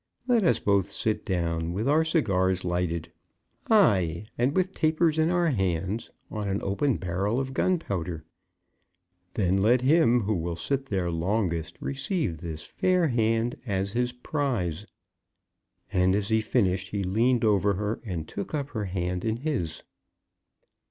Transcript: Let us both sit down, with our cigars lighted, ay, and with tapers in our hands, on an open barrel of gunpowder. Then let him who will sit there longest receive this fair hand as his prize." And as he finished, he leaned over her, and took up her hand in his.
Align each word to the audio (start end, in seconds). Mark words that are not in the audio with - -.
Let 0.27 0.41
us 0.43 0.57
both 0.57 0.91
sit 0.91 1.23
down, 1.27 1.73
with 1.73 1.87
our 1.87 2.03
cigars 2.03 2.65
lighted, 2.65 3.11
ay, 3.69 4.25
and 4.35 4.55
with 4.55 4.71
tapers 4.71 5.19
in 5.19 5.29
our 5.29 5.49
hands, 5.49 6.09
on 6.31 6.47
an 6.49 6.59
open 6.63 6.97
barrel 6.97 7.39
of 7.39 7.53
gunpowder. 7.53 8.25
Then 9.35 9.57
let 9.57 9.81
him 9.81 10.21
who 10.21 10.33
will 10.33 10.55
sit 10.55 10.87
there 10.87 11.11
longest 11.11 11.77
receive 11.79 12.39
this 12.39 12.63
fair 12.63 13.09
hand 13.09 13.57
as 13.67 13.91
his 13.91 14.11
prize." 14.11 14.87
And 15.93 16.15
as 16.15 16.29
he 16.29 16.41
finished, 16.41 16.89
he 16.89 17.03
leaned 17.03 17.45
over 17.45 17.75
her, 17.75 18.01
and 18.03 18.27
took 18.27 18.55
up 18.55 18.69
her 18.69 18.85
hand 18.85 19.23
in 19.23 19.37
his. 19.37 19.83